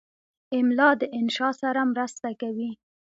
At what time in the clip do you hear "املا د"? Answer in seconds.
0.57-1.03